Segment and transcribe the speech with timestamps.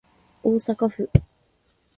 [0.41, 1.11] 大阪府